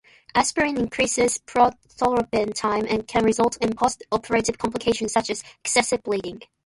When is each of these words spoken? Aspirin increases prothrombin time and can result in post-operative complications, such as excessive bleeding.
Aspirin 0.33 0.79
increases 0.79 1.37
prothrombin 1.45 2.55
time 2.55 2.87
and 2.89 3.07
can 3.07 3.23
result 3.23 3.57
in 3.57 3.75
post-operative 3.75 4.57
complications, 4.57 5.13
such 5.13 5.29
as 5.29 5.43
excessive 5.63 6.01
bleeding. 6.01 6.41